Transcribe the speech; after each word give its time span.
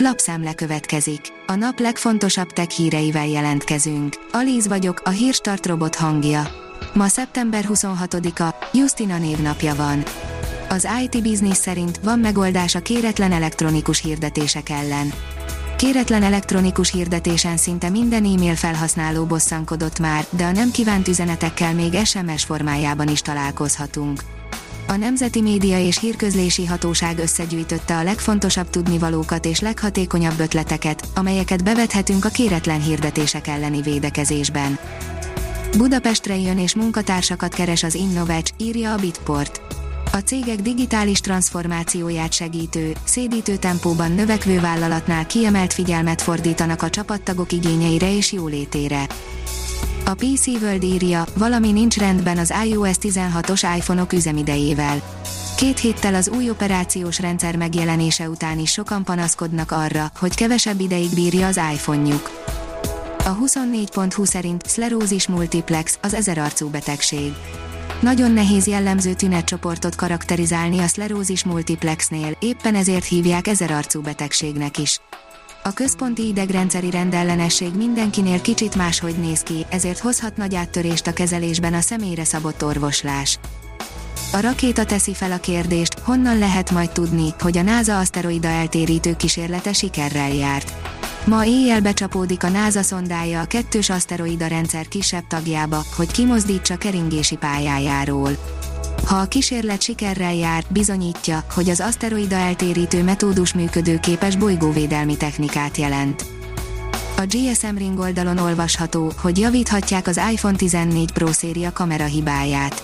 Lapszemle 0.00 0.54
következik. 0.54 1.20
A 1.46 1.54
nap 1.54 1.78
legfontosabb 1.78 2.50
tech 2.50 2.68
híreivel 2.68 3.26
jelentkezünk. 3.26 4.14
Alíz 4.32 4.68
vagyok, 4.68 5.00
a 5.04 5.10
hírstart 5.10 5.66
robot 5.66 5.94
hangja. 5.94 6.48
Ma 6.94 7.08
szeptember 7.08 7.64
26-a, 7.68 8.54
Justina 8.72 9.18
névnapja 9.18 9.74
van. 9.74 10.02
Az 10.68 10.88
IT 11.02 11.22
Business 11.22 11.56
szerint 11.56 12.00
van 12.02 12.18
megoldás 12.18 12.74
a 12.74 12.80
kéretlen 12.80 13.32
elektronikus 13.32 14.00
hirdetések 14.00 14.68
ellen. 14.68 15.12
Kéretlen 15.76 16.22
elektronikus 16.22 16.90
hirdetésen 16.90 17.56
szinte 17.56 17.88
minden 17.88 18.24
e-mail 18.24 18.54
felhasználó 18.54 19.24
bosszankodott 19.24 19.98
már, 19.98 20.26
de 20.30 20.44
a 20.44 20.52
nem 20.52 20.70
kívánt 20.70 21.08
üzenetekkel 21.08 21.74
még 21.74 22.04
SMS 22.04 22.44
formájában 22.44 23.08
is 23.08 23.22
találkozhatunk. 23.22 24.22
A 24.90 24.96
Nemzeti 24.96 25.40
Média 25.40 25.78
és 25.78 25.98
Hírközlési 25.98 26.66
Hatóság 26.66 27.18
összegyűjtötte 27.18 27.96
a 27.96 28.02
legfontosabb 28.02 28.70
tudnivalókat 28.70 29.44
és 29.44 29.60
leghatékonyabb 29.60 30.38
ötleteket, 30.38 31.08
amelyeket 31.14 31.64
bevethetünk 31.64 32.24
a 32.24 32.28
kéretlen 32.28 32.82
hirdetések 32.82 33.46
elleni 33.46 33.82
védekezésben. 33.82 34.78
Budapestre 35.76 36.36
jön 36.36 36.58
és 36.58 36.74
munkatársakat 36.74 37.54
keres 37.54 37.82
az 37.82 37.94
Innovecs, 37.94 38.50
írja 38.58 38.92
a 38.92 38.96
Bitport. 38.96 39.60
A 40.12 40.16
cégek 40.16 40.60
digitális 40.60 41.20
transformációját 41.20 42.32
segítő, 42.32 42.92
szédítő 43.04 43.56
tempóban 43.56 44.12
növekvő 44.12 44.60
vállalatnál 44.60 45.26
kiemelt 45.26 45.72
figyelmet 45.72 46.22
fordítanak 46.22 46.82
a 46.82 46.90
csapattagok 46.90 47.52
igényeire 47.52 48.16
és 48.16 48.32
jólétére. 48.32 49.06
A 50.08 50.14
PC 50.14 50.46
World 50.46 50.82
írja, 50.82 51.24
valami 51.36 51.72
nincs 51.72 51.96
rendben 51.96 52.38
az 52.38 52.54
iOS 52.64 52.96
16-os 53.00 53.74
iPhone-ok 53.76 54.12
üzemidejével. 54.12 55.02
Két 55.56 55.78
héttel 55.78 56.14
az 56.14 56.28
új 56.28 56.50
operációs 56.50 57.20
rendszer 57.20 57.56
megjelenése 57.56 58.28
után 58.28 58.58
is 58.58 58.72
sokan 58.72 59.04
panaszkodnak 59.04 59.70
arra, 59.70 60.10
hogy 60.18 60.34
kevesebb 60.34 60.80
ideig 60.80 61.14
bírja 61.14 61.46
az 61.46 61.60
iPhone-juk. 61.72 62.30
A 63.18 63.36
24.20 63.36 64.24
szerint 64.24 64.66
szlerózis 64.66 65.26
multiplex, 65.26 65.98
az 66.02 66.14
ezerarcú 66.14 66.68
betegség. 66.68 67.32
Nagyon 68.00 68.30
nehéz 68.30 68.66
jellemző 68.66 69.14
tünetcsoportot 69.14 69.94
karakterizálni 69.94 70.78
a 70.78 70.86
szlerózis 70.86 71.44
multiplexnél, 71.44 72.36
éppen 72.40 72.74
ezért 72.74 73.04
hívják 73.04 73.46
ezerarcú 73.46 74.00
betegségnek 74.00 74.78
is. 74.78 75.00
A 75.68 75.72
központi 75.72 76.26
idegrendszeri 76.26 76.90
rendellenesség 76.90 77.74
mindenkinél 77.76 78.40
kicsit 78.40 78.74
máshogy 78.74 79.14
néz 79.18 79.40
ki, 79.40 79.66
ezért 79.70 79.98
hozhat 79.98 80.36
nagy 80.36 80.54
áttörést 80.54 81.06
a 81.06 81.12
kezelésben 81.12 81.74
a 81.74 81.80
személyre 81.80 82.24
szabott 82.24 82.64
orvoslás. 82.64 83.38
A 84.32 84.40
rakéta 84.40 84.84
teszi 84.84 85.14
fel 85.14 85.32
a 85.32 85.38
kérdést, 85.38 85.98
honnan 85.98 86.38
lehet 86.38 86.70
majd 86.70 86.90
tudni, 86.90 87.34
hogy 87.40 87.58
a 87.58 87.62
NASA 87.62 87.98
aszteroida 87.98 88.48
eltérítő 88.48 89.16
kísérlete 89.16 89.72
sikerrel 89.72 90.32
járt. 90.32 90.72
Ma 91.24 91.44
éjjel 91.44 91.80
becsapódik 91.80 92.44
a 92.44 92.48
NASA 92.48 92.82
szondája 92.82 93.40
a 93.40 93.46
kettős 93.46 93.90
aszteroida 93.90 94.46
rendszer 94.46 94.88
kisebb 94.88 95.26
tagjába, 95.26 95.84
hogy 95.96 96.10
kimozdítsa 96.10 96.76
keringési 96.76 97.36
pályájáról. 97.36 98.30
Ha 99.06 99.16
a 99.16 99.24
kísérlet 99.24 99.82
sikerrel 99.82 100.34
jár, 100.34 100.64
bizonyítja, 100.68 101.44
hogy 101.54 101.68
az 101.68 101.80
aszteroida 101.80 102.36
eltérítő 102.36 103.02
metódus 103.02 103.54
működőképes 103.54 104.36
bolygóvédelmi 104.36 105.16
technikát 105.16 105.76
jelent. 105.76 106.24
A 107.16 107.26
GSM 107.26 107.76
Ring 107.76 107.98
oldalon 107.98 108.38
olvasható, 108.38 109.12
hogy 109.20 109.38
javíthatják 109.38 110.06
az 110.06 110.20
iPhone 110.32 110.56
14 110.56 111.12
Pro 111.12 111.32
széria 111.32 111.72
kamera 111.72 112.04
hibáját. 112.04 112.82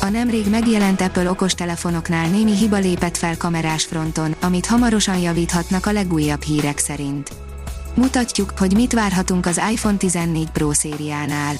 A 0.00 0.08
nemrég 0.08 0.46
megjelent 0.50 1.00
Apple 1.00 1.30
okostelefonoknál 1.30 2.28
némi 2.28 2.56
hiba 2.56 2.78
lépett 2.78 3.16
fel 3.16 3.36
kamerás 3.36 3.84
fronton, 3.84 4.34
amit 4.40 4.66
hamarosan 4.66 5.18
javíthatnak 5.18 5.86
a 5.86 5.92
legújabb 5.92 6.42
hírek 6.42 6.78
szerint. 6.78 7.30
Mutatjuk, 7.94 8.52
hogy 8.58 8.74
mit 8.74 8.92
várhatunk 8.92 9.46
az 9.46 9.60
iPhone 9.72 9.96
14 9.96 10.50
Pro 10.50 10.72
szériánál. 10.72 11.54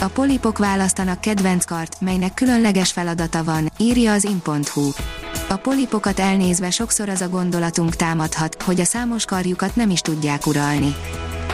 A 0.00 0.08
polipok 0.08 0.58
választanak 0.58 1.20
kedvenc 1.20 1.64
kart, 1.64 2.00
melynek 2.00 2.34
különleges 2.34 2.92
feladata 2.92 3.44
van, 3.44 3.72
írja 3.78 4.12
az 4.12 4.24
in.hu. 4.24 4.90
A 5.48 5.56
polipokat 5.56 6.18
elnézve 6.18 6.70
sokszor 6.70 7.08
az 7.08 7.20
a 7.20 7.28
gondolatunk 7.28 7.96
támadhat, 7.96 8.62
hogy 8.62 8.80
a 8.80 8.84
számos 8.84 9.24
karjukat 9.24 9.76
nem 9.76 9.90
is 9.90 10.00
tudják 10.00 10.46
uralni. 10.46 10.94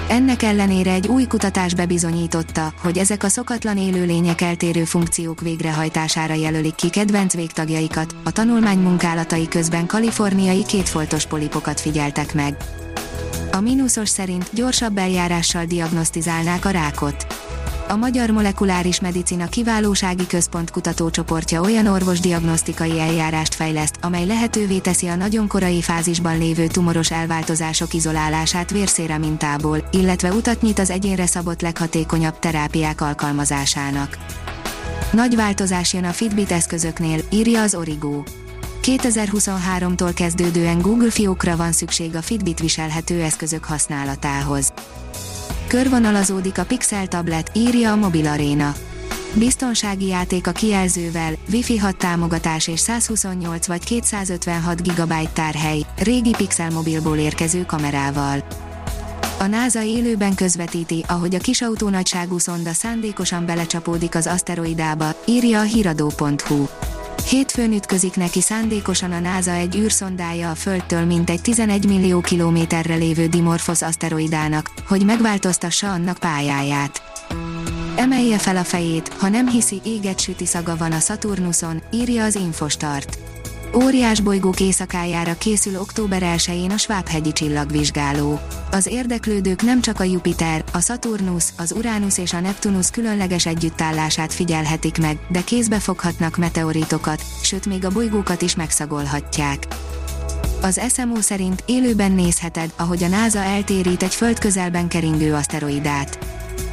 Ennek 0.08 0.42
ellenére 0.42 0.92
egy 0.92 1.06
új 1.06 1.26
kutatás 1.26 1.74
bebizonyította, 1.74 2.72
hogy 2.82 2.98
ezek 2.98 3.22
a 3.22 3.28
szokatlan 3.28 3.78
élőlények 3.78 4.40
eltérő 4.40 4.84
funkciók 4.84 5.40
végrehajtására 5.40 6.34
jelölik 6.34 6.74
ki 6.74 6.90
kedvenc 6.90 7.34
végtagjaikat, 7.34 8.14
a 8.24 8.30
tanulmány 8.32 8.78
munkálatai 8.78 9.48
közben 9.48 9.86
kaliforniai 9.86 10.64
kétfoltos 10.64 11.26
polipokat 11.26 11.80
figyeltek 11.80 12.34
meg. 12.34 12.56
A 13.52 13.60
mínuszos 13.60 14.08
szerint 14.08 14.50
gyorsabb 14.52 14.98
eljárással 14.98 15.64
diagnosztizálnák 15.64 16.64
a 16.64 16.70
rákot 16.70 17.26
a 17.88 17.96
Magyar 17.96 18.30
Molekuláris 18.30 19.00
Medicina 19.00 19.46
Kiválósági 19.46 20.26
Központ 20.26 20.70
kutatócsoportja 20.70 21.60
olyan 21.60 21.86
orvosdiagnosztikai 21.86 23.00
eljárást 23.00 23.54
fejleszt, 23.54 23.96
amely 24.00 24.26
lehetővé 24.26 24.78
teszi 24.78 25.06
a 25.06 25.14
nagyon 25.14 25.48
korai 25.48 25.82
fázisban 25.82 26.38
lévő 26.38 26.66
tumoros 26.66 27.10
elváltozások 27.10 27.94
izolálását 27.94 28.70
vérszére 28.70 29.18
mintából, 29.18 29.88
illetve 29.92 30.32
utat 30.32 30.62
nyit 30.62 30.78
az 30.78 30.90
egyénre 30.90 31.26
szabott 31.26 31.60
leghatékonyabb 31.60 32.38
terápiák 32.38 33.00
alkalmazásának. 33.00 34.18
Nagy 35.12 35.36
változás 35.36 35.92
jön 35.92 36.04
a 36.04 36.12
Fitbit 36.12 36.52
eszközöknél, 36.52 37.20
írja 37.30 37.62
az 37.62 37.74
Origo. 37.74 38.22
2023-tól 38.82 40.12
kezdődően 40.14 40.80
Google 40.80 41.10
fiókra 41.10 41.56
van 41.56 41.72
szükség 41.72 42.16
a 42.16 42.22
Fitbit 42.22 42.60
viselhető 42.60 43.22
eszközök 43.22 43.64
használatához. 43.64 44.72
Körvonalazódik 45.66 46.58
a 46.58 46.64
Pixel 46.64 47.06
tablet, 47.06 47.50
írja 47.54 47.92
a 47.92 47.96
Mobil 47.96 48.26
Arena. 48.26 48.74
Biztonsági 49.34 50.06
játék 50.06 50.46
a 50.46 50.52
kijelzővel, 50.52 51.32
Wi-Fi 51.52 51.78
6 51.78 51.96
támogatás 51.96 52.68
és 52.68 52.80
128 52.80 53.66
vagy 53.66 53.84
256 53.84 54.82
GB 54.82 55.12
tárhely, 55.32 55.80
régi 55.98 56.34
Pixel 56.36 56.70
mobilból 56.70 57.16
érkező 57.16 57.64
kamerával. 57.66 58.44
A 59.38 59.46
NASA 59.46 59.82
élőben 59.82 60.34
közvetíti, 60.34 61.04
ahogy 61.08 61.34
a 61.34 61.38
kisautó 61.38 61.88
nagyságú 61.88 62.38
szonda 62.38 62.72
szándékosan 62.72 63.46
belecsapódik 63.46 64.14
az 64.14 64.26
aszteroidába, 64.26 65.14
írja 65.26 65.60
a 65.60 65.62
hiradó.hu. 65.62 66.66
Hétfőn 67.28 67.72
ütközik 67.72 68.16
neki 68.16 68.40
szándékosan 68.40 69.12
a 69.12 69.18
NASA 69.18 69.50
egy 69.50 69.76
űrszondája 69.76 70.50
a 70.50 70.54
Földtől 70.54 71.04
mintegy 71.04 71.40
11 71.40 71.86
millió 71.86 72.20
kilométerre 72.20 72.94
lévő 72.94 73.26
Dimorphos 73.26 73.82
aszteroidának, 73.82 74.70
hogy 74.88 75.04
megváltoztassa 75.04 75.92
annak 75.92 76.18
pályáját. 76.18 77.02
Emelje 77.96 78.38
fel 78.38 78.56
a 78.56 78.64
fejét, 78.64 79.08
ha 79.08 79.28
nem 79.28 79.48
hiszi, 79.48 79.80
éget 79.84 80.20
süti 80.20 80.46
szaga 80.46 80.76
van 80.76 80.92
a 80.92 80.98
Saturnuson, 80.98 81.82
írja 81.92 82.24
az 82.24 82.34
Infostart. 82.34 83.18
Óriás 83.82 84.20
bolygók 84.20 84.60
éjszakájára 84.60 85.38
készül 85.38 85.80
október 85.80 86.22
1-én 86.36 86.70
a 86.70 86.76
Svábhegyi 86.76 87.32
csillagvizsgáló. 87.32 88.40
Az 88.70 88.86
érdeklődők 88.86 89.62
nem 89.62 89.80
csak 89.80 90.00
a 90.00 90.04
Jupiter, 90.04 90.64
a 90.72 90.80
Saturnus, 90.80 91.44
az 91.56 91.72
Uranus 91.72 92.18
és 92.18 92.32
a 92.32 92.40
Neptunus 92.40 92.90
különleges 92.90 93.46
együttállását 93.46 94.32
figyelhetik 94.32 94.98
meg, 94.98 95.18
de 95.28 95.44
kézbe 95.44 95.78
foghatnak 95.78 96.36
meteoritokat, 96.36 97.22
sőt 97.42 97.66
még 97.66 97.84
a 97.84 97.90
bolygókat 97.90 98.42
is 98.42 98.54
megszagolhatják. 98.54 99.66
Az 100.62 100.80
SMO 100.94 101.20
szerint 101.20 101.62
élőben 101.66 102.12
nézheted, 102.12 102.72
ahogy 102.76 103.04
a 103.04 103.08
NASA 103.08 103.38
eltérít 103.38 104.02
egy 104.02 104.14
földközelben 104.14 104.88
keringő 104.88 105.34
aszteroidát. 105.34 106.18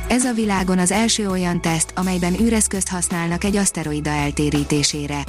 Ez 0.08 0.26
a 0.26 0.34
világon 0.34 0.80
az 0.80 0.92
első 0.92 1.30
olyan 1.30 1.62
teszt, 1.62 1.92
amelyben 1.96 2.40
űreszközt 2.42 2.90
használnak 2.90 3.44
egy 3.44 3.56
aszteroida 3.56 4.10
eltérítésére. 4.10 5.24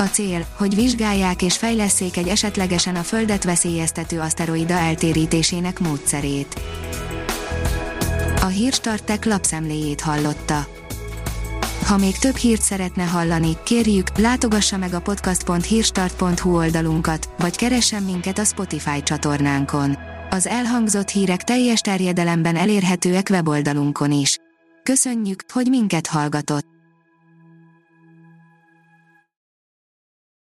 A 0.00 0.04
cél, 0.04 0.46
hogy 0.56 0.74
vizsgálják 0.74 1.42
és 1.42 1.56
fejleszék 1.56 2.16
egy 2.16 2.28
esetlegesen 2.28 2.96
a 2.96 3.02
Földet 3.02 3.44
veszélyeztető 3.44 4.20
aszteroida 4.20 4.74
eltérítésének 4.74 5.78
módszerét. 5.78 6.60
A 8.40 8.46
Hírstartek 8.46 9.24
lapszemléjét 9.24 10.00
hallotta. 10.00 10.66
Ha 11.86 11.96
még 11.96 12.18
több 12.18 12.36
hírt 12.36 12.62
szeretne 12.62 13.02
hallani, 13.02 13.56
kérjük, 13.64 14.18
látogassa 14.18 14.76
meg 14.76 14.94
a 14.94 15.00
podcast.hírstart.hu 15.00 16.56
oldalunkat, 16.56 17.28
vagy 17.38 17.56
keressen 17.56 18.02
minket 18.02 18.38
a 18.38 18.44
Spotify 18.44 19.02
csatornánkon. 19.02 19.98
Az 20.30 20.46
elhangzott 20.46 21.08
hírek 21.08 21.42
teljes 21.42 21.80
terjedelemben 21.80 22.56
elérhetőek 22.56 23.26
weboldalunkon 23.30 24.12
is. 24.12 24.36
Köszönjük, 24.82 25.42
hogy 25.52 25.66
minket 25.66 26.06
hallgatott! 26.06 26.77